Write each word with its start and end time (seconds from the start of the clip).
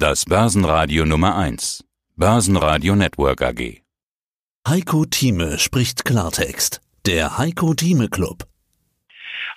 Das 0.00 0.26
Börsenradio 0.26 1.04
Nummer 1.04 1.36
1. 1.36 1.82
Börsenradio 2.14 2.94
Network 2.94 3.42
AG. 3.42 3.82
Heiko 4.68 5.04
Thieme 5.04 5.58
spricht 5.58 6.04
Klartext. 6.04 6.80
Der 7.04 7.36
Heiko 7.36 7.74
Thieme 7.74 8.08
Club. 8.08 8.44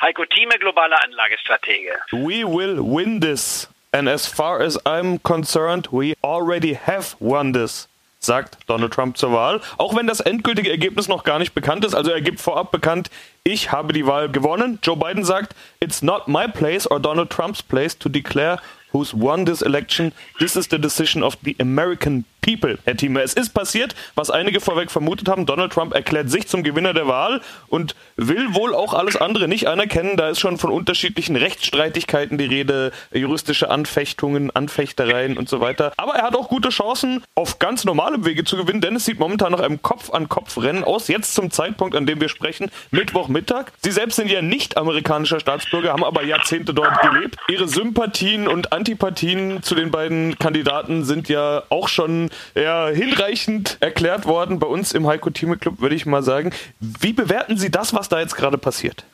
Heiko 0.02 0.26
Thieme, 0.26 0.58
globaler 0.58 0.98
Anlagestratege. 1.04 1.92
We 2.12 2.44
will 2.44 2.80
win 2.80 3.22
this. 3.22 3.70
And 3.92 4.10
as 4.10 4.26
far 4.26 4.60
as 4.60 4.84
I'm 4.84 5.20
concerned, 5.22 5.90
we 5.92 6.16
already 6.24 6.74
have 6.74 7.16
won 7.20 7.54
this 7.54 7.88
sagt 8.22 8.58
Donald 8.68 8.94
Trump 8.94 9.18
zur 9.18 9.34
Wahl. 9.34 9.62
Auch 9.78 9.96
wenn 9.96 10.08
das 10.08 10.20
endgültige 10.20 10.70
Ergebnis 10.70 11.08
noch 11.08 11.24
gar 11.24 11.40
nicht 11.40 11.54
bekannt 11.54 11.84
ist. 11.84 11.96
Also 11.96 12.12
er 12.12 12.22
gibt 12.22 12.40
vorab 12.40 12.72
bekannt, 12.72 13.10
ich 13.44 13.72
habe 13.72 13.94
die 13.94 14.06
Wahl 14.06 14.30
gewonnen. 14.30 14.80
Joe 14.84 14.96
Biden 14.96 15.24
sagt, 15.24 15.56
it's 15.80 16.02
not 16.02 16.28
my 16.28 16.48
place 16.48 16.90
or 16.90 17.00
Donald 17.00 17.30
Trump's 17.30 17.64
place 17.64 17.98
to 17.98 18.10
declare 18.10 18.60
who's 18.92 19.14
won 19.14 19.46
this 19.46 19.62
election. 19.62 20.14
This 20.40 20.56
is 20.56 20.68
the 20.68 20.78
decision 20.78 21.24
of 21.24 21.38
the 21.44 21.56
American 21.60 22.26
people, 22.42 22.78
Herr 22.86 22.98
Thieme. 22.98 23.22
Es 23.22 23.34
ist 23.34 23.54
passiert, 23.54 23.96
was 24.16 24.30
einige 24.30 24.60
vorweg 24.60 24.92
vermutet 24.92 25.30
haben. 25.30 25.46
Donald 25.46 25.72
Trump 25.72 25.94
erklärt 25.94 26.30
sich 26.30 26.48
zum 26.48 26.64
Gewinner 26.64 26.94
der 26.94 27.08
Wahl 27.08 27.42
und 27.68 27.96
will 28.16 28.54
wohl 28.54 28.74
auch 28.74 28.94
alles 28.94 29.16
andere 29.16 29.48
nicht 29.48 29.68
anerkennen. 29.68 30.18
Da 30.18 30.30
ist 30.30 30.40
schon 30.40 30.58
von 30.58 30.72
unterschiedlichen 30.72 31.36
Rechtsstreitigkeiten 31.36 32.38
die 32.38 32.46
Rede, 32.46 32.92
juristische 33.14 33.70
Anfechtungen, 33.70 34.52
Anfechtereien 34.52 35.38
und 35.38 35.50
so 35.50 35.62
weiter. 35.62 35.94
Aber 35.98 36.16
er 36.16 36.24
hat 36.24 36.36
auch 36.36 36.50
gute 36.50 36.70
Chancen, 36.70 37.24
auf 37.36 37.60
ganz 37.60 37.86
normalem 37.86 38.26
Wege 38.26 38.44
zu 38.44 38.58
gewinnen, 38.58 38.82
denn 38.82 38.96
es 38.96 39.06
sieht 39.06 39.20
momentan 39.20 39.52
nach 39.52 39.60
einem 39.60 39.82
Kopf-an-Kopf-Rennen 39.82 40.84
aus. 40.84 41.08
Jetzt 41.08 41.36
zum 41.36 41.52
Zeitpunkt, 41.52 41.96
an 41.96 42.08
dem 42.08 42.20
wir 42.20 42.30
sprechen, 42.30 42.72
Mittwochmittag. 42.90 43.66
Sie 43.84 43.92
selbst 43.92 44.16
sind 44.16 44.30
ja 44.30 44.42
nicht 44.42 44.78
amerikanischer 44.78 45.40
Staatsbürger, 45.40 45.92
haben 45.92 46.04
aber 46.04 46.24
Jahrzehnte 46.24 46.74
dort 46.74 47.02
gelebt. 47.02 47.38
Ihre 47.50 47.68
Sympathien 47.68 48.48
und 48.48 48.74
Antipathien 48.74 49.62
zu 49.62 49.76
den 49.76 49.92
beiden 49.92 50.40
Kandidaten 50.40 51.04
sind 51.04 51.30
ja 51.30 51.64
auch 51.70 51.88
schon 51.88 52.31
ja, 52.56 52.88
hinreichend 52.88 53.78
erklärt 53.80 54.26
worden 54.26 54.60
bei 54.60 54.68
uns 54.68 54.92
im 54.92 55.08
Heiko 55.08 55.30
Thieme 55.30 55.58
Club, 55.58 55.82
würde 55.82 55.96
ich 55.96 56.06
mal 56.06 56.24
sagen. 56.24 56.52
Wie 56.80 57.14
bewerten 57.14 57.58
Sie 57.58 57.72
das, 57.72 57.94
was 57.94 58.10
da 58.10 58.20
jetzt 58.20 58.36
gerade 58.36 58.58
passiert? 58.58 59.06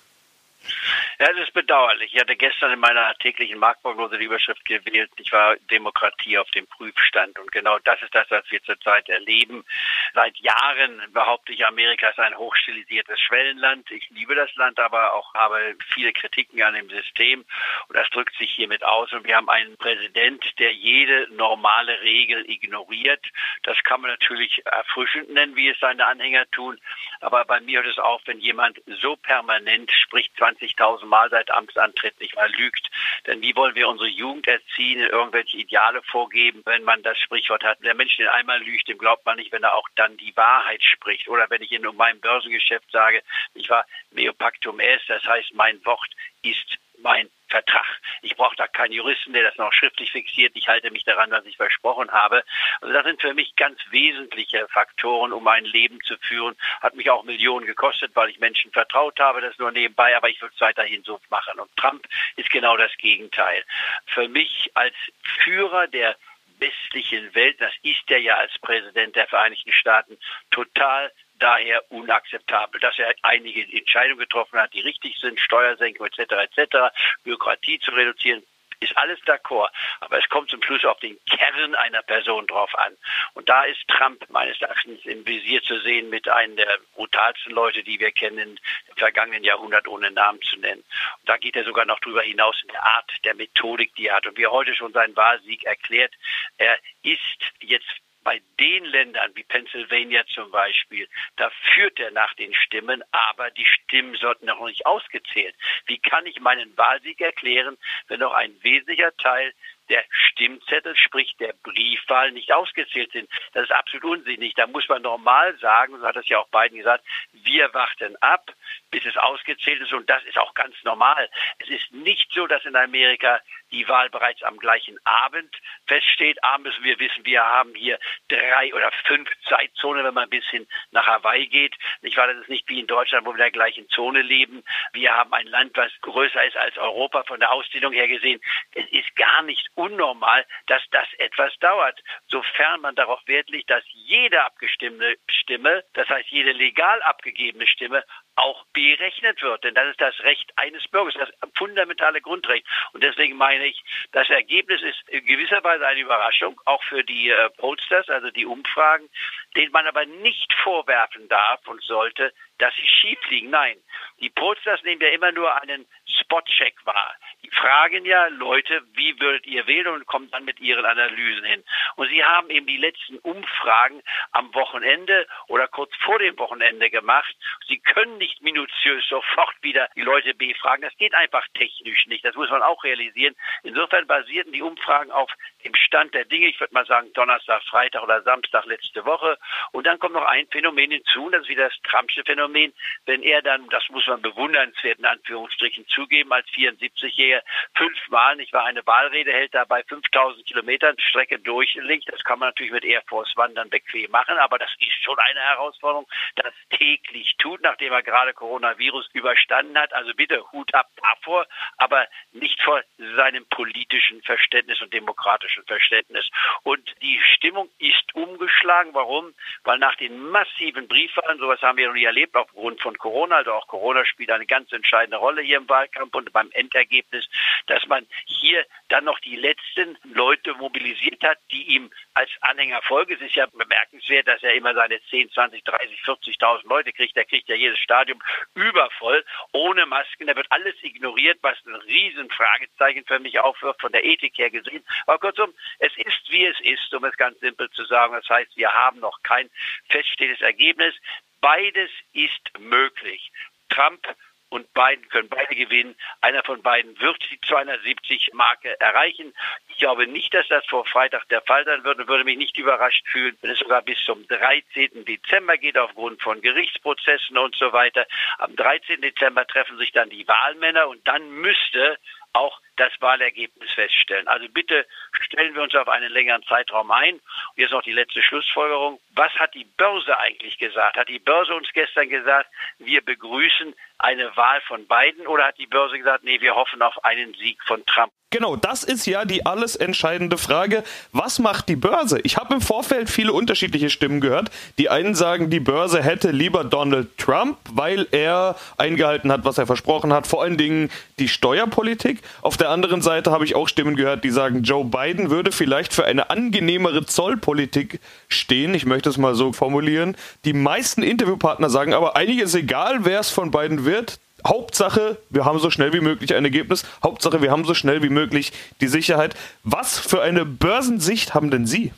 Ja, 1.20 1.26
es 1.32 1.48
ist 1.48 1.54
bedauerlich. 1.54 2.14
Ich 2.14 2.22
hatte 2.22 2.36
gestern 2.36 2.74
in 2.74 2.80
meiner 2.80 3.12
täglichen 3.16 3.58
Marktprognose 3.58 4.20
die 4.20 4.26
Überschrift 4.26 4.64
gewählt, 4.66 5.10
ich 5.18 5.32
war 5.32 5.56
Demokratie 5.72 6.38
auf 6.38 6.48
dem 6.52 6.68
Prüfstand. 6.68 7.40
Und 7.40 7.52
genau 7.52 7.80
das 7.80 8.00
ist 8.04 8.14
das, 8.14 8.30
was 8.30 8.44
wir 8.52 8.62
zurzeit 8.62 9.10
erleben. 9.10 9.66
Seit 10.14 10.38
Jahren 10.38 11.02
behaupte 11.14 11.54
ich, 11.54 11.66
Amerika 11.66 12.10
ist 12.10 12.20
ein 12.20 12.38
hochstilisiertes 12.38 13.20
Schwellenland. 13.20 13.90
Ich 13.90 14.08
liebe 14.12 14.36
das 14.36 14.54
Land, 14.58 14.80
aber 14.80 15.14
auch 15.14 15.34
habe 15.34 15.76
viele 15.92 16.14
Kritiken 16.14 16.62
an 16.62 16.76
dem 16.76 16.88
System. 16.88 17.44
Und 17.88 17.98
das 17.98 18.08
drückt 18.12 18.38
sich 18.38 18.52
hiermit 18.52 18.84
aus. 18.84 19.12
Und 19.12 19.26
wir 19.26 19.38
haben 19.38 19.50
einen 19.50 19.76
Präsident, 19.78 20.46
der 20.60 20.72
jede 20.72 21.34
normale 21.34 22.00
Regel 22.02 22.48
ignoriert. 22.48 23.26
Das 23.64 23.76
kann 23.86 24.02
man 24.02 24.12
natürlich 24.12 24.64
erfrischend 24.68 25.32
nennen, 25.32 25.56
wie 25.56 25.70
es 25.70 25.80
seine 25.80 26.06
Anhänger 26.06 26.46
tun. 26.52 26.80
Aber 27.22 27.44
bei 27.46 27.60
mir 27.62 27.82
hört 27.82 27.92
es 27.92 27.98
auf, 27.98 28.22
wenn 28.26 28.40
jemand 28.40 28.80
so 29.02 29.16
permanent 29.16 29.92
spricht, 29.92 30.38
20.000 30.38 31.07
Mal 31.08 31.30
seit 31.30 31.52
Amtsantritt 31.52 32.20
nicht 32.20 32.36
mal 32.36 32.52
lügt. 32.52 32.90
Denn 33.26 33.42
wie 33.42 33.56
wollen 33.56 33.76
wir 33.76 33.88
unsere 33.88 34.10
Jugend 34.10 34.48
erziehen, 34.48 35.00
irgendwelche 35.02 35.58
Ideale 35.58 36.02
vorgeben, 36.04 36.62
wenn 36.66 36.84
man 36.84 37.04
das 37.04 37.18
Sprichwort 37.18 37.64
hat, 37.64 37.84
der 37.84 37.96
Mensch, 37.96 38.18
der 38.18 38.34
einmal 38.34 38.62
lügt, 38.62 38.88
dem 38.88 38.98
glaubt 38.98 39.26
man 39.26 39.38
nicht, 39.38 39.52
wenn 39.52 39.64
er 39.64 39.76
auch 39.76 39.88
dann 39.96 40.18
die 40.18 40.36
Wahrheit 40.36 40.84
spricht. 40.84 41.28
Oder 41.28 41.50
wenn 41.50 41.62
ich 41.62 41.72
in 41.72 41.84
meinem 41.96 42.20
Börsengeschäft 42.20 42.92
sage, 42.92 43.22
ich 43.54 43.70
war 43.70 43.86
meo 44.12 44.34
pactum 44.34 44.80
est, 44.80 45.10
das 45.10 45.24
heißt, 45.24 45.54
mein 45.54 45.84
Wort 45.86 46.10
ist 46.42 46.78
mein 47.00 47.30
Vertrag. 47.48 48.00
Ich 48.22 48.36
brauche 48.36 48.56
da 48.56 48.68
keinen 48.68 48.92
Juristen, 48.92 49.34
der 49.34 49.44
das 49.44 49.58
noch 49.58 49.74
schriftlich 49.74 50.12
fixiert. 50.12 50.54
Ich 50.56 50.68
halte 50.68 50.92
mich 50.92 51.04
daran, 51.04 51.32
was 51.32 51.46
ich 51.46 51.58
versprochen 51.58 52.12
habe. 52.12 52.44
Also 52.82 52.94
das 52.94 53.06
sind 53.06 53.22
für 53.22 53.34
mich 53.34 53.56
ganz 53.56 53.80
wesentliche 53.90 54.68
Faktoren, 54.70 55.32
um 55.32 55.48
ein 55.48 55.66
Leben 55.66 56.00
zu 56.02 56.18
führen. 56.18 56.56
Hat 56.82 56.96
mich 56.96 57.10
auch 57.10 57.24
Millionen 57.24 57.66
gekostet, 57.66 58.12
weil 58.16 58.30
ich 58.30 58.40
Menschen 58.40 58.72
vertraut 58.72 59.20
habe. 59.20 59.42
Das 59.42 59.58
nur 59.58 59.72
nebenbei, 59.72 60.16
aber 60.16 60.30
ich 60.30 60.42
würde 60.42 60.54
es 60.54 60.62
weiterhin 60.62 61.04
so 61.04 61.20
machen. 61.30 61.60
Und 61.60 61.76
Trump 61.78 62.08
ist 62.36 62.50
genau 62.50 62.78
das 62.78 62.96
Gegenteil. 62.98 63.64
Für 64.08 64.28
mich 64.28 64.72
als 64.74 64.96
Führer 65.44 65.88
der 65.88 66.16
westlichen 66.60 67.34
Welt, 67.36 67.62
das 67.62 67.74
ist 67.84 68.10
er 68.10 68.20
ja 68.20 68.36
als 68.36 68.58
Präsident 68.60 69.16
der 69.16 69.28
Vereinigten 69.28 69.72
Staaten, 69.72 70.18
total 70.52 71.12
daher 71.40 71.84
unakzeptabel, 71.92 72.80
dass 72.80 72.98
er 73.00 73.14
einige 73.24 73.62
Entscheidungen 73.78 74.20
getroffen 74.20 74.60
hat, 74.60 74.74
die 74.74 74.82
richtig 74.82 75.18
sind, 75.20 75.40
Steuersenkung 75.40 76.08
etc. 76.08 76.20
etc., 76.58 76.78
Bürokratie 77.24 77.80
zu 77.80 77.92
reduzieren, 77.92 78.44
ist 78.80 78.96
alles 78.98 79.20
d'accord. 79.26 79.70
Aber 80.02 80.20
es 80.20 80.30
kommt 80.30 80.50
zum 80.50 80.62
Schluss 80.62 80.86
auf 80.86 81.00
den 81.00 81.18
Kern 81.26 81.76
einer 81.76 82.02
Person 82.04 82.46
drauf 82.48 82.74
an. 82.78 82.96
Und 83.34 83.50
da 83.50 83.64
ist 83.64 83.88
Trump 83.88 84.30
meines 84.30 84.62
Erachtens 84.62 85.04
im 85.06 85.26
Visier 85.26 85.62
zu 85.64 85.80
sehen 85.82 86.10
mit 86.10 86.28
einem 86.30 86.56
der 86.56 86.78
brutalsten 86.94 87.54
Leute, 87.54 87.84
die 87.84 88.00
wir 88.00 88.12
kennen 88.12 88.60
im 88.88 88.96
vergangenen 88.96 89.44
Jahrhundert, 89.44 89.88
ohne 89.88 90.12
Namen 90.12 90.42
zu 90.42 90.58
nennen. 90.58 90.84
Und 91.20 91.30
da 91.30 91.38
geht 91.38 91.56
er 91.56 91.64
sogar 91.64 91.86
noch 91.86 92.00
darüber 92.00 92.22
hinaus 92.22 92.62
in 92.62 92.70
der 92.70 92.84
Art, 92.84 93.12
der 93.24 93.36
Methodik, 93.36 93.96
die 93.96 94.08
er 94.08 94.18
hat. 94.18 94.28
Und 94.28 94.38
wie 94.38 94.44
er 94.44 94.52
heute 94.52 94.76
schon 94.76 94.94
seinen 94.94 95.16
Wahlsieg 95.16 95.64
erklärt, 95.64 96.14
er 96.58 96.78
ist 97.04 97.40
jetzt 97.62 98.02
bei 98.28 98.42
den 98.60 98.84
Ländern 98.84 99.32
wie 99.36 99.44
Pennsylvania 99.44 100.22
zum 100.26 100.52
Beispiel, 100.52 101.08
da 101.38 101.50
führt 101.74 101.98
er 101.98 102.12
nach 102.12 102.34
den 102.34 102.54
Stimmen, 102.54 103.02
aber 103.14 103.52
die 103.52 103.66
Stimmen 103.66 104.16
sollten 104.16 104.48
noch 104.48 104.66
nicht 104.66 104.86
ausgezählt. 104.86 105.56
Wie 105.86 105.98
kann 105.98 106.26
ich 106.26 106.42
meinen 106.42 106.78
Wahlsieg 106.78 107.22
erklären, 107.22 107.78
wenn 108.10 108.20
noch 108.20 108.34
ein 108.34 108.54
wesentlicher 108.64 109.16
Teil 109.16 109.54
der 109.90 110.04
Stimmzettel, 110.10 110.96
sprich 110.98 111.38
der 111.40 111.54
Briefwahl, 111.64 112.34
nicht 112.34 112.52
ausgezählt 112.52 113.12
sind. 113.14 113.30
Das 113.54 113.64
ist 113.64 113.72
absolut 113.72 114.20
unsinnig. 114.20 114.54
Da 114.56 114.68
muss 114.68 114.90
man 114.90 115.02
normal 115.02 115.58
sagen, 115.60 115.98
so 115.98 116.06
hat 116.06 116.18
es 116.18 116.28
ja 116.28 116.40
auch 116.40 116.50
Biden 116.50 116.78
gesagt, 116.78 117.06
wir 117.32 117.74
warten 117.74 118.18
ab, 118.18 118.54
bis 118.92 119.06
es 119.06 119.18
ausgezählt 119.18 119.82
ist 119.82 119.94
und 119.94 120.10
das 120.10 120.24
ist 120.26 120.38
auch 120.38 120.54
ganz 120.54 120.76
normal. 120.84 121.30
Es 121.60 121.70
ist 121.70 121.92
nicht 121.92 122.32
so, 122.34 122.48
dass 122.48 122.64
in 122.66 122.76
Amerika 122.76 123.42
die 123.72 123.88
Wahl 123.88 124.10
bereits 124.10 124.44
am 124.44 124.58
gleichen 124.58 124.98
Abend 125.04 125.54
feststeht. 125.88 126.42
A 126.44 126.58
müssen 126.58 126.84
wir 126.84 127.00
wissen, 127.00 127.26
wir 127.26 127.44
haben 127.44 127.74
hier 127.76 128.00
drei 128.30 128.74
oder 128.74 128.92
fünf 129.06 129.30
Zeitzonen, 129.50 130.06
wenn 130.06 130.14
man 130.14 130.26
ein 130.26 130.30
bisschen 130.30 130.68
nach 130.92 131.06
Hawaii 131.06 131.48
geht. 131.48 131.76
Ich 132.02 132.16
war 132.18 132.28
das 132.28 132.38
ist 132.38 132.50
nicht 132.50 132.68
wie 132.70 132.80
in 132.80 132.88
Deutschland, 132.88 133.26
wo 133.26 133.32
wir 133.32 133.36
in 133.36 133.40
der 133.40 133.52
gleichen 133.52 133.88
Zone 133.90 134.22
leben. 134.22 134.64
Wir 134.94 135.14
haben 135.14 135.34
ein 135.34 135.48
Land, 135.48 135.76
was 135.76 135.92
größer 136.02 136.44
ist 136.46 136.58
als 136.58 136.78
Europa 136.78 137.24
von 137.24 137.40
der 137.40 137.52
Ausdehnung 137.52 137.94
her 137.94 138.08
gesehen. 138.08 138.40
Es 138.74 138.86
ist 138.92 139.16
gar 139.16 139.42
nicht 139.44 139.68
unnormal, 139.76 140.46
dass 140.68 140.84
das 140.92 141.08
etwas 141.18 141.58
dauert, 141.60 142.00
sofern 142.28 142.82
man 142.82 142.96
darauf 142.96 143.22
Wert 143.28 143.50
legt, 143.50 143.70
dass 143.70 143.84
jede 143.94 144.44
abgestimmte 144.44 145.18
Stimme, 145.30 145.84
das 145.94 146.08
heißt 146.10 146.30
jede 146.30 146.52
legal 146.52 147.02
abgegebene 147.04 147.68
Stimme, 147.68 148.04
auch 148.38 148.66
berechnet 148.72 149.42
wird. 149.42 149.64
Denn 149.64 149.74
das 149.74 149.90
ist 149.90 150.00
das 150.02 150.18
Recht 150.22 150.52
eines 150.56 150.88
Bürgers, 150.88 151.16
das 151.16 151.30
fundamentale 151.56 152.22
Grundrecht. 152.22 152.66
Und 152.94 153.04
deswegen 153.04 153.36
meine 153.36 153.66
ich, 153.66 153.84
das 154.12 154.30
Ergebnis 154.30 154.82
ist 154.84 155.10
in 155.10 155.26
gewisser 155.26 155.64
Weise 155.64 155.86
eine 155.86 156.00
Überraschung, 156.00 156.60
auch 156.66 156.84
für 156.84 157.04
die 157.04 157.30
äh, 157.30 157.50
Pollsters, 157.58 158.08
also 158.10 158.30
die 158.32 158.46
Umfragen, 158.46 159.10
denen 159.56 159.72
man 159.72 159.88
aber 159.88 160.06
nicht 160.06 160.54
vorwerfen 160.64 161.28
darf 161.28 161.68
und 161.68 161.82
sollte, 161.84 162.32
dass 162.60 162.74
sie 162.76 162.88
schief 162.88 163.20
liegen. 163.30 163.50
Nein, 163.50 163.78
die 164.20 164.30
Pollsters 164.30 164.82
nehmen 164.84 165.02
ja 165.02 165.10
immer 165.10 165.32
nur 165.32 165.54
einen 165.62 165.88
Spotcheck 166.06 166.76
wahr. 166.86 167.16
Fragen 167.52 168.06
ja 168.06 168.28
Leute, 168.28 168.82
wie 168.94 169.20
würdet 169.20 169.46
ihr 169.48 169.68
wählen 169.68 169.88
und 169.88 170.06
kommen 170.06 170.30
dann 170.32 170.46
mit 170.46 170.60
ihren 170.60 170.86
Analysen 170.86 171.44
hin. 171.46 171.64
Und 171.96 172.10
sie 172.10 172.24
haben 172.24 172.50
eben 172.50 172.66
die 172.66 172.78
letzten 172.78 173.18
Umfragen 173.20 174.02
am 174.32 174.54
Wochenende 174.54 175.28
oder 175.48 175.68
kurz 175.68 175.92
vor 176.04 176.20
dem 176.20 176.38
Wochenende 176.38 176.90
gemacht. 176.90 177.36
Sie 177.68 177.80
können 177.80 178.18
nicht 178.18 178.42
minutiös 178.42 179.08
sofort 179.10 179.56
wieder 179.62 179.90
die 179.96 180.02
Leute 180.02 180.34
befragen. 180.34 180.82
Das 180.82 180.96
geht 180.98 181.14
einfach 181.14 181.46
technisch 181.54 182.06
nicht. 182.08 182.24
Das 182.24 182.36
muss 182.36 182.50
man 182.50 182.62
auch 182.62 182.84
realisieren. 182.84 183.36
Insofern 183.64 184.08
basierten 184.08 184.54
die 184.54 184.62
Umfragen 184.62 185.12
auf 185.12 185.32
dem 185.68 185.76
Stand 185.76 186.14
der 186.14 186.26
Dinge. 186.26 186.48
Ich 186.48 186.60
würde 186.60 186.74
mal 186.74 186.86
sagen 186.86 187.12
Donnerstag, 187.14 187.62
Freitag 187.64 188.04
oder 188.04 188.22
Samstag 188.22 188.66
letzteChe. 188.66 189.38
Und 189.72 189.86
dann 189.86 190.00
kommt 190.00 190.14
noch 190.14 190.26
ein 190.26 190.48
Phänomen 190.48 190.92
hinzu, 190.92 191.26
und 191.26 191.34
das 191.34 191.44
ist 191.44 191.50
wieder 191.50 191.70
das 191.70 191.82
Trumpsche 191.84 192.24
Phänomen, 192.24 192.74
wenn 193.06 193.22
er 193.22 193.42
dann, 193.42 193.68
das 193.70 193.84
muss 193.90 194.08
man 194.08 194.22
bewundernswert 194.22 195.00
in 195.00 195.06
Anführungsstrichen 195.06 195.88
zugeben, 195.88 196.32
als 196.32 196.48
74-Jähriger 196.50 197.42
fünfmal, 197.76 198.36
nicht 198.38 198.54
wahr, 198.54 198.66
eine 198.66 198.86
Wahlrede 198.86 199.32
hält, 199.32 199.54
dabei 199.54 199.84
5000 199.84 200.46
Kilometern 200.46 200.96
Strecke 201.00 201.40
durchlegt. 201.40 202.10
Das 202.12 202.24
kann 202.24 202.40
man 202.40 202.50
natürlich 202.50 202.72
mit 202.72 202.86
Air 202.86 203.04
Force 203.08 203.36
One 203.38 203.54
dann 203.54 203.70
bequem 203.70 204.10
machen, 204.12 204.38
aber 204.38 204.58
das 204.58 204.72
ist 204.80 204.97
schon 205.08 205.20
eine 205.20 205.40
Herausforderung, 205.40 206.06
das 206.36 206.54
täglich 206.70 207.36
tut, 207.38 207.62
nachdem 207.62 207.94
er 207.94 208.04
gerade 208.04 208.34
Coronavirus 208.34 209.10
überstanden 209.14 209.78
hat. 209.78 209.94
Also 209.94 210.14
bitte 210.14 210.44
Hut 210.52 210.74
ab 210.74 210.90
davor, 211.02 211.48
aber 211.78 212.08
nicht 212.34 212.62
vor 212.62 212.84
seinem 213.16 213.46
politischen 213.46 214.22
Verständnis 214.24 214.82
und 214.82 214.94
demokratischen 214.94 215.64
Verständnis. 215.66 216.30
Und 216.64 216.84
die 217.02 217.22
Stimmung 217.36 217.70
ist 217.80 218.14
umgeschlagen. 218.14 218.94
Warum? 218.94 219.34
Weil 219.64 219.80
nach 219.80 219.96
den 219.96 220.20
massiven 220.30 220.88
Briefwahlen, 220.88 221.40
sowas 221.40 221.62
haben 221.62 221.78
wir 221.78 221.88
noch 221.88 221.96
nie 221.96 222.04
erlebt, 222.04 222.36
aufgrund 222.36 222.82
von 222.82 222.98
Corona, 222.98 223.38
also 223.38 223.54
auch 223.54 223.68
Corona 223.68 224.04
spielt 224.06 224.32
eine 224.32 224.46
ganz 224.46 224.72
entscheidende 224.74 225.18
Rolle 225.18 225.42
hier 225.42 225.58
im 225.58 225.70
Wahlkampf 225.70 226.14
und 226.16 226.34
beim 226.34 226.52
Endergebnis, 226.52 227.28
dass 227.68 227.86
man 227.88 228.06
hier 228.26 228.66
dann 228.90 229.06
noch 229.06 229.20
die 229.20 229.36
letzten 229.36 229.98
Leute 230.04 230.54
mobilisiert 230.56 231.24
hat, 231.24 231.38
die 231.52 231.76
ihm 231.76 231.92
als 232.14 232.30
Anhänger 232.42 232.82
folgen. 232.82 233.14
Es 233.14 233.22
ist 233.22 233.36
ja 233.36 233.46
bemerkenswert, 233.46 234.28
dass 234.28 234.44
er 234.44 234.54
immer 234.54 234.74
seine 234.74 234.97
10, 235.10 235.32
20, 235.32 235.64
30, 235.64 236.00
40.000 236.02 236.68
Leute 236.68 236.94
kriegt. 236.94 237.16
Er 237.18 237.26
kriegt 237.26 237.50
ja 237.50 237.56
jedes 237.56 237.80
Stadium 237.80 238.22
übervoll, 238.56 239.24
ohne 239.52 239.86
Masken. 239.86 240.28
Da 240.28 240.36
wird 240.36 240.52
alles 240.52 240.76
ignoriert, 240.82 241.40
was 241.42 241.58
ein 241.66 241.76
Riesenfragezeichen 241.76 243.06
für 243.06 243.20
mich 243.20 243.40
aufwirft, 243.40 243.82
von 243.82 243.92
der 243.92 244.04
Ethik 244.04 244.38
her 244.38 244.50
gesehen. 244.50 244.84
Aber 245.06 245.20
kurzum, 245.20 245.54
es 245.80 245.96
ist, 245.98 246.30
wie 246.30 246.46
es 246.46 246.60
ist, 246.62 246.94
um 246.94 247.04
es 247.04 247.16
ganz 247.18 247.40
simpel 247.40 247.70
zu 247.72 247.86
sagen. 247.86 248.14
Das 248.14 248.30
heißt, 248.30 248.56
wir 248.56 248.72
haben 248.72 249.00
noch 249.00 249.22
kein 249.24 249.50
feststehendes 249.90 250.42
Ergebnis. 250.42 250.96
Beides 251.42 251.90
ist 252.14 252.60
möglich. 252.60 253.32
Trump 253.70 254.08
und 254.50 254.74
beiden 254.74 255.08
können 255.10 255.30
beide 255.30 255.56
gewinnen. 255.56 255.96
Einer 256.22 256.44
von 256.44 256.62
beiden 256.62 257.00
wird 257.00 257.18
die 257.30 257.38
270-Marke 257.40 258.80
erreichen. 258.80 259.34
Ich 259.70 259.78
glaube 259.78 260.08
nicht, 260.08 260.34
dass 260.34 260.48
das 260.48 260.66
vor 260.68 260.86
Freitag 260.86 261.28
der 261.30 261.42
Fall 261.42 261.66
sein 261.66 261.84
wird 261.84 262.00
und 262.00 262.08
würde 262.08 262.24
mich 262.24 262.38
nicht 262.38 262.58
überrascht 262.58 263.06
fühlen, 263.08 263.38
wenn 263.42 263.52
es 263.52 263.60
sogar 263.60 263.82
bis 263.82 263.98
zum 264.06 264.28
13. 264.28 265.06
Dezember 265.06 265.58
geht 265.58 265.78
aufgrund 265.78 266.22
von 266.22 266.42
Gerichtsprozessen 266.42 267.38
und 267.38 267.56
so 267.56 267.74
weiter. 267.74 268.06
Am 268.38 268.56
13. 268.56 269.02
Dezember 269.02 269.46
treffen 269.46 269.78
sich 269.78 269.92
dann 269.92 270.10
die 270.10 270.28
Wahlmänner 270.28 270.88
und 270.88 271.06
dann 271.08 271.30
müsste 271.30 271.98
auch 272.34 272.62
das 272.76 272.92
Wahlergebnis 273.00 273.72
feststellen. 273.72 274.28
Also 274.28 274.48
bitte 274.50 274.86
stellen 275.22 275.56
wir 275.56 275.64
uns 275.64 275.76
auf 275.76 275.88
einen 275.88 276.12
längeren 276.12 276.44
Zeitraum 276.44 276.92
ein. 276.92 277.20
Jetzt 277.58 277.72
noch 277.72 277.82
die 277.82 277.92
letzte 277.92 278.22
Schlussfolgerung. 278.22 279.00
Was 279.16 279.34
hat 279.34 279.56
die 279.56 279.66
Börse 279.66 280.18
eigentlich 280.20 280.60
gesagt? 280.60 280.96
Hat 280.96 281.10
die 281.10 281.18
Börse 281.18 281.56
uns 281.56 281.68
gestern 281.74 282.08
gesagt, 282.08 282.48
wir 282.78 283.02
begrüßen 283.02 283.74
eine 283.98 284.36
Wahl 284.38 284.62
von 284.62 284.88
Biden 284.88 285.26
oder 285.26 285.46
hat 285.46 285.58
die 285.58 285.66
Börse 285.66 285.98
gesagt, 285.98 286.24
nee, 286.24 286.40
wir 286.40 286.56
hoffen 286.56 286.84
auf 286.84 287.04
einen 287.04 287.34
Sieg 287.34 287.58
von 287.64 287.84
Trump? 287.88 288.14
Genau, 288.30 288.58
das 288.58 288.84
ist 288.84 289.06
ja 289.06 289.24
die 289.24 289.46
alles 289.46 289.78
entscheidende 289.78 290.38
Frage. 290.38 290.84
Was 291.14 291.40
macht 291.40 291.70
die 291.70 291.78
Börse? 291.78 292.20
Ich 292.24 292.36
habe 292.36 292.56
im 292.56 292.60
Vorfeld 292.60 293.10
viele 293.10 293.32
unterschiedliche 293.32 293.90
Stimmen 293.90 294.20
gehört. 294.20 294.52
Die 294.78 294.90
einen 294.90 295.16
sagen, 295.16 295.50
die 295.50 295.62
Börse 295.62 296.04
hätte 296.04 296.32
lieber 296.32 296.66
Donald 296.66 297.18
Trump, 297.18 297.58
weil 297.72 298.06
er 298.12 298.58
eingehalten 298.78 299.32
hat, 299.32 299.46
was 299.46 299.58
er 299.58 299.66
versprochen 299.66 300.12
hat, 300.12 300.28
vor 300.28 300.44
allen 300.44 300.58
Dingen 300.58 300.90
die 301.20 301.30
Steuerpolitik. 301.30 302.20
Auf 302.42 302.58
der 302.58 302.70
anderen 302.70 303.02
Seite 303.02 303.32
habe 303.32 303.46
ich 303.46 303.56
auch 303.56 303.70
Stimmen 303.70 303.96
gehört, 303.96 304.26
die 304.26 304.32
sagen, 304.32 304.64
Joe 304.64 304.84
Biden 304.84 305.30
würde 305.30 305.54
vielleicht 305.54 305.94
für 305.94 306.04
eine 306.04 306.30
angenehmere 306.30 307.06
Zollpolitik 307.06 308.02
stehen. 308.28 308.74
Ich 308.74 308.86
möchte 308.86 309.08
es 309.08 309.18
mal 309.18 309.36
so 309.36 309.54
formulieren. 309.54 310.18
Die 310.44 310.52
meisten 310.52 311.02
Interviewpartner 311.02 311.70
sagen 311.70 311.94
aber, 311.94 312.18
eigentlich 312.18 312.40
ist 312.40 312.56
egal, 312.56 313.06
wer 313.06 313.22
es 313.22 313.30
von 313.30 313.52
Biden 313.52 313.86
wird. 313.86 314.20
Hauptsache, 314.48 315.18
wir 315.30 315.46
haben 315.46 315.60
so 315.60 315.70
schnell 315.70 315.94
wie 315.94 316.00
möglich 316.00 316.34
ein 316.36 316.46
Ergebnis. 316.46 316.84
Hauptsache, 317.04 317.42
wir 317.42 317.52
haben 317.52 317.66
so 317.66 317.74
schnell 317.74 318.04
wie 318.04 318.10
möglich 318.10 318.54
die 318.82 318.88
Sicherheit. 318.88 319.36
Was 319.64 320.00
für 320.00 320.22
eine 320.22 320.46
Börsensicht 320.46 321.34
haben 321.34 321.52
denn 321.52 321.66
Sie? 321.66 321.94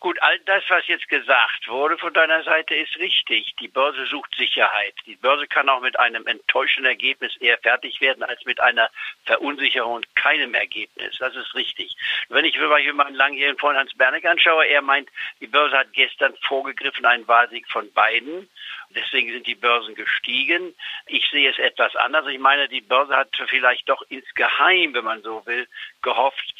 Gut, 0.00 0.16
all 0.22 0.38
das, 0.46 0.64
was 0.68 0.86
jetzt 0.86 1.10
gesagt 1.10 1.68
wurde 1.68 1.98
von 1.98 2.14
deiner 2.14 2.42
Seite, 2.42 2.74
ist 2.74 2.96
richtig. 2.96 3.54
Die 3.60 3.68
Börse 3.68 4.06
sucht 4.06 4.34
Sicherheit. 4.34 4.94
Die 5.04 5.16
Börse 5.16 5.46
kann 5.46 5.68
auch 5.68 5.82
mit 5.82 5.98
einem 5.98 6.26
enttäuschenden 6.26 6.90
Ergebnis 6.90 7.36
eher 7.36 7.58
fertig 7.58 8.00
werden 8.00 8.22
als 8.22 8.42
mit 8.46 8.60
einer 8.60 8.88
Verunsicherung 9.26 9.96
und 9.96 10.16
keinem 10.16 10.54
Ergebnis. 10.54 11.18
Das 11.18 11.36
ist 11.36 11.54
richtig. 11.54 11.94
Wenn 12.30 12.46
ich 12.46 12.58
mir 12.58 12.94
meinen 12.94 13.14
langjährigen 13.14 13.58
Freund 13.58 13.76
Hans 13.76 13.92
Berneck 13.92 14.24
anschaue, 14.24 14.64
er 14.64 14.80
meint, 14.80 15.10
die 15.38 15.46
Börse 15.46 15.76
hat 15.76 15.92
gestern 15.92 16.34
vorgegriffen, 16.48 17.04
einen 17.04 17.28
Wahlsieg 17.28 17.68
von 17.68 17.92
beiden. 17.92 18.48
Deswegen 18.94 19.30
sind 19.30 19.46
die 19.46 19.54
Börsen 19.54 19.94
gestiegen. 19.94 20.74
Ich 21.08 21.28
sehe 21.28 21.50
es 21.50 21.58
etwas 21.58 21.94
anders. 21.96 22.26
Ich 22.26 22.38
meine, 22.38 22.68
die 22.68 22.80
Börse 22.80 23.14
hat 23.14 23.28
vielleicht 23.48 23.86
doch 23.90 24.02
insgeheim, 24.08 24.94
wenn 24.94 25.04
man 25.04 25.20
so 25.20 25.44
will, 25.44 25.68
gehofft, 26.00 26.54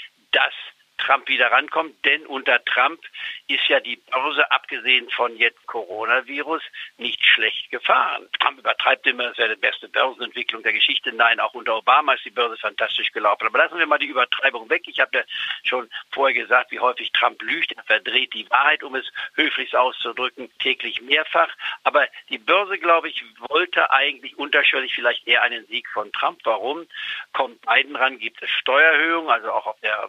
Trump 1.11 1.29
wieder 1.29 1.51
rankommt, 1.51 2.05
denn 2.05 2.25
unter 2.27 2.65
Trump 2.65 3.01
ist 3.49 3.67
ja 3.67 3.81
die 3.81 3.97
Börse, 3.97 4.49
abgesehen 4.53 5.11
von 5.11 5.37
jetzt 5.37 5.67
Coronavirus, 5.67 6.63
nicht 6.99 7.25
schlecht 7.25 7.69
gefahren. 7.73 8.29
Trump 8.39 8.61
übertreibt 8.61 9.05
immer, 9.09 9.25
das 9.25 9.39
wäre 9.39 9.57
die 9.57 9.61
beste 9.61 9.89
Börsenentwicklung 9.89 10.63
der 10.63 10.73
Geschichte. 10.73 11.13
Nein, 11.13 11.41
auch 11.41 11.55
unter 11.55 11.77
Obama 11.77 12.13
ist 12.13 12.25
die 12.25 12.31
Börse 12.31 12.57
fantastisch 12.59 13.11
gelaufen. 13.11 13.45
Aber 13.45 13.59
lassen 13.59 13.79
wir 13.79 13.87
mal 13.87 13.99
die 13.99 14.07
Übertreibung 14.07 14.71
weg. 14.71 14.83
Ich 14.87 15.01
habe 15.01 15.19
ja 15.19 15.25
schon 15.65 15.91
vorher 16.13 16.41
gesagt, 16.41 16.71
wie 16.71 16.79
häufig 16.79 17.11
Trump 17.11 17.43
lügt. 17.43 17.73
Er 17.73 17.83
verdreht 17.83 18.33
die 18.33 18.49
Wahrheit, 18.49 18.85
um 18.85 18.95
es 18.95 19.11
höflich 19.35 19.77
auszudrücken, 19.77 20.49
täglich 20.61 21.01
mehrfach. 21.01 21.53
Aber 21.83 22.07
die 22.29 22.39
Börse, 22.39 22.79
glaube 22.79 23.09
ich, 23.09 23.25
wollte 23.49 23.91
eigentlich 23.91 24.39
unterschwellig 24.39 24.95
vielleicht 24.95 25.27
eher 25.27 25.43
einen 25.43 25.67
Sieg 25.67 25.89
von 25.89 26.13
Trump. 26.13 26.39
Warum? 26.45 26.87
Kommt 27.33 27.61
Biden 27.63 27.97
ran, 27.97 28.21
gibt 28.21 28.41
es 28.41 28.51
Steuererhöhungen, 28.51 29.31
also 29.31 29.51
auch 29.51 29.67
auf 29.67 29.81
der 29.81 30.09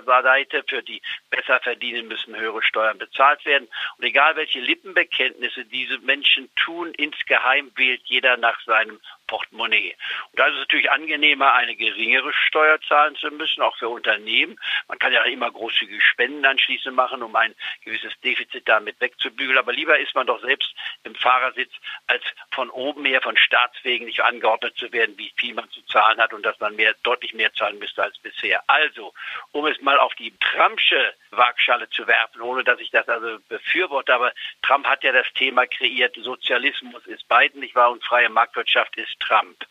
Gesellschafterseite. 0.00 0.64
Für 0.68 0.82
die 0.82 1.02
besser 1.30 1.60
verdienen 1.60 2.08
müssen 2.08 2.36
höhere 2.36 2.62
Steuern 2.62 2.98
bezahlt 2.98 3.44
werden. 3.44 3.68
Und 3.98 4.04
egal 4.04 4.36
welche 4.36 4.60
Lippenbekenntnisse 4.60 5.64
diese 5.66 5.98
Menschen 5.98 6.50
tun, 6.56 6.92
insgeheim 6.94 7.70
wählt 7.76 8.02
jeder 8.04 8.36
nach 8.36 8.60
seinem 8.64 9.00
Portemonnaie. 9.32 9.96
Und 10.30 10.38
da 10.38 10.46
ist 10.46 10.54
es 10.54 10.60
natürlich 10.60 10.90
angenehmer, 10.90 11.54
eine 11.54 11.74
geringere 11.74 12.34
Steuer 12.34 12.78
zahlen 12.82 13.16
zu 13.16 13.30
müssen, 13.30 13.62
auch 13.62 13.74
für 13.78 13.88
Unternehmen. 13.88 14.60
Man 14.88 14.98
kann 14.98 15.10
ja 15.10 15.22
immer 15.22 15.50
großzügige 15.50 16.02
Spenden 16.02 16.44
anschließend 16.44 16.94
machen, 16.94 17.22
um 17.22 17.34
ein 17.34 17.54
gewisses 17.82 18.12
Defizit 18.20 18.68
damit 18.68 19.00
wegzubügeln. 19.00 19.56
Aber 19.56 19.72
lieber 19.72 19.98
ist 19.98 20.14
man 20.14 20.26
doch 20.26 20.40
selbst 20.42 20.74
im 21.04 21.14
Fahrersitz, 21.14 21.72
als 22.08 22.22
von 22.52 22.68
oben 22.68 23.06
her, 23.06 23.22
von 23.22 23.38
Staatswegen 23.38 24.06
nicht 24.06 24.20
angeordnet 24.20 24.76
zu 24.76 24.92
werden, 24.92 25.16
wie 25.16 25.32
viel 25.36 25.54
man 25.54 25.70
zu 25.70 25.80
zahlen 25.86 26.20
hat 26.20 26.34
und 26.34 26.44
dass 26.44 26.60
man 26.60 26.76
mehr, 26.76 26.94
deutlich 27.02 27.32
mehr 27.32 27.54
zahlen 27.54 27.78
müsste 27.78 28.02
als 28.02 28.18
bisher. 28.18 28.62
Also, 28.66 29.14
um 29.52 29.64
es 29.64 29.80
mal 29.80 29.98
auf 29.98 30.14
die 30.16 30.34
Trumpsche 30.40 31.14
Waagschale 31.30 31.88
zu 31.88 32.06
werfen, 32.06 32.42
ohne 32.42 32.64
dass 32.64 32.78
ich 32.80 32.90
das 32.90 33.08
also 33.08 33.38
befürworte, 33.48 34.12
aber 34.12 34.32
Trump 34.60 34.86
hat 34.86 35.02
ja 35.02 35.12
das 35.12 35.32
Thema 35.32 35.66
kreiert, 35.66 36.14
Sozialismus 36.16 37.06
ist 37.06 37.26
Biden 37.28 37.60
nicht 37.60 37.74
wahr 37.74 37.90
und 37.90 38.04
freie 38.04 38.28
Marktwirtschaft 38.28 38.94
ist 38.98 39.21
Trump. 39.26 39.64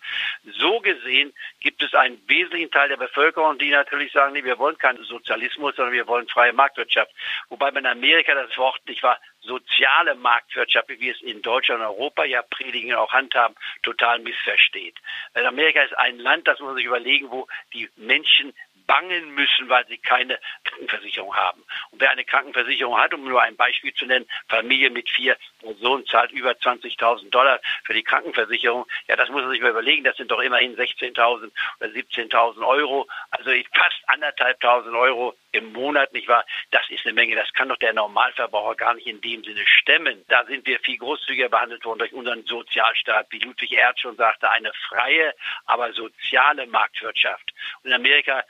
So 0.60 0.80
gesehen 0.80 1.34
gibt 1.60 1.84
es 1.84 1.94
einen 1.94 2.22
wesentlichen 2.28 2.72
Teil 2.72 2.90
der 2.90 2.98
Bevölkerung, 2.98 3.58
die 3.58 3.70
natürlich 3.70 4.12
sagen, 4.12 4.34
nee, 4.34 4.44
wir 4.44 4.58
wollen 4.58 4.78
keinen 4.78 5.04
Sozialismus, 5.04 5.76
sondern 5.76 5.94
wir 5.94 6.08
wollen 6.08 6.28
freie 6.28 6.54
Marktwirtschaft. 6.54 7.12
Wobei 7.50 7.72
man 7.72 7.86
in 7.86 7.92
Amerika 7.92 8.34
das 8.34 8.58
Wort 8.58 8.82
nicht 8.88 9.04
war, 9.04 9.20
soziale 9.42 10.16
Marktwirtschaft, 10.16 10.90
wie 10.90 11.00
wir 11.00 11.14
es 11.14 11.22
in 11.22 11.42
Deutschland 11.42 11.82
und 11.82 11.88
Europa 11.88 12.26
ja 12.26 12.42
predigen 12.44 12.92
und 12.92 13.00
auch 13.00 13.12
handhaben, 13.12 13.56
total 13.84 14.20
missversteht. 14.20 14.96
Weil 15.34 15.46
Amerika 15.46 15.82
ist 15.82 15.98
ein 15.98 16.20
Land, 16.20 16.48
das 16.48 16.60
muss 16.60 16.68
man 16.68 16.76
sich 16.76 16.86
überlegen, 16.86 17.32
wo 17.32 17.48
die 17.74 17.90
Menschen 17.96 18.54
bangen 18.88 19.34
müssen, 19.36 19.70
weil 19.70 19.86
sie 19.88 19.98
keine 19.98 20.40
Krankenversicherung 20.64 21.36
haben. 21.36 21.64
Und 21.92 22.02
wer 22.02 22.12
eine 22.12 22.24
Krankenversicherung 22.24 22.98
hat, 22.98 23.14
um 23.14 23.24
nur 23.24 23.42
ein 23.42 23.56
Beispiel 23.56 23.94
zu 23.94 24.06
nennen, 24.06 24.28
Familie 24.48 24.90
mit 24.90 25.10
vier 25.10 25.38
Personen 25.60 26.06
zahlt 26.06 26.32
über 26.32 26.52
20.000 26.52 27.30
Dollar 27.30 27.60
für 27.84 27.94
die 27.94 28.04
Krankenversicherung. 28.04 28.86
Ja, 29.08 29.16
das 29.16 29.30
muss 29.30 29.42
man 29.42 29.52
sich 29.52 29.62
mal 29.62 29.72
überlegen. 29.72 30.04
Das 30.04 30.18
sind 30.18 30.32
doch 30.32 30.40
immerhin 30.40 30.76
16.000 30.76 31.52
oder 31.80 31.90
17.000 31.90 32.68
Euro. 32.68 33.08
Also 33.32 33.52
fast 33.74 34.02
anderthalbtausend 34.08 34.96
Euro 34.96 35.36
im 35.52 35.74
Monat, 35.74 36.14
nicht 36.14 36.28
wahr? 36.28 36.46
Das 36.72 36.90
ist 36.90 37.06
eine 37.06 37.14
Menge. 37.14 37.36
Das 37.36 37.52
kann 37.54 37.70
doch 37.70 37.78
der 37.78 37.94
Normalverbraucher 37.94 38.76
gar 38.76 38.94
nicht 38.94 39.08
in 39.08 39.22
dem 39.22 39.44
Sinne 39.44 39.66
stemmen. 39.66 40.24
Da 40.28 40.46
sind 40.46 40.66
wir 40.66 40.80
viel 40.80 40.98
großzügiger 40.98 41.50
behandelt 41.50 41.84
worden 41.86 42.00
durch 42.00 42.14
unseren 42.14 42.44
Sozialstaat, 42.46 43.28
wie 43.32 43.40
Ludwig 43.40 43.72
Erd 43.72 44.00
schon 44.00 44.16
sagte, 44.16 44.50
eine 44.50 44.72
freie, 44.90 45.34
aber 45.66 45.92
soziale 45.94 46.68
Marktwirtschaft. 46.68 47.54
Und 47.84 47.90
in 47.90 47.96
Amerika 47.96 48.44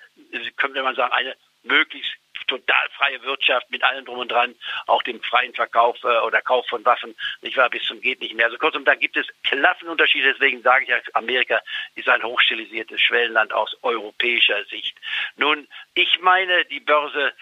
könnte 0.58 0.84
man 0.84 0.96
sagen, 0.96 1.14
eine 1.14 1.36
möglichst 1.64 2.21
total 2.52 2.90
freie 2.98 3.22
Wirtschaft 3.24 3.72
mit 3.72 3.84
allem 3.84 4.04
drum 4.04 4.20
und 4.20 4.32
dran, 4.32 4.54
auch 4.88 5.02
dem 5.04 5.22
freien 5.22 5.54
Verkauf 5.54 5.98
äh, 6.04 6.20
oder 6.20 6.42
Kauf 6.42 6.68
von 6.68 6.84
Waffen, 6.84 7.16
nicht 7.42 7.56
wahr, 7.56 7.70
bis 7.70 7.84
zum 7.84 8.02
geht 8.02 8.20
nicht 8.20 8.36
mehr. 8.36 8.48
Also 8.48 8.58
kurzum, 8.58 8.84
da 8.84 8.96
gibt 8.96 9.16
es 9.16 9.28
Klassenunterschiede, 9.44 10.34
deswegen 10.34 10.62
sage 10.62 10.86
ich, 10.86 11.16
Amerika 11.16 11.62
ist 11.96 12.10
ein 12.10 12.24
hochstilisiertes 12.24 13.00
Schwellenland 13.02 13.54
aus 13.54 13.76
europäischer 13.84 14.64
Sicht. 14.66 14.98
Nun, 15.38 15.68
ich 15.94 16.20
meine, 16.20 16.66
die 16.66 16.82
Börse 16.82 17.34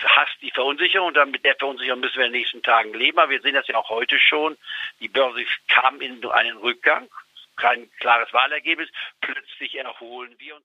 hasst 0.00 0.36
die 0.40 0.50
Verunsicherung 0.50 1.08
und 1.08 1.30
mit 1.30 1.44
der 1.44 1.56
Verunsicherung 1.56 2.00
müssen 2.00 2.18
wir 2.18 2.26
in 2.26 2.32
den 2.32 2.40
nächsten 2.40 2.62
Tagen 2.62 2.94
leben, 2.94 3.18
aber 3.18 3.30
wir 3.30 3.40
sehen 3.40 3.54
das 3.54 3.66
ja 3.66 3.76
auch 3.76 3.90
heute 3.90 4.18
schon. 4.18 4.56
Die 5.00 5.08
Börse 5.08 5.44
kam 5.68 6.00
in 6.00 6.24
einen 6.30 6.56
Rückgang, 6.58 7.08
kein 7.56 7.90
klares 7.98 8.32
Wahlergebnis, 8.32 8.88
plötzlich 9.20 9.76
erholen 9.76 10.34
wir 10.38 10.56
uns. 10.56 10.64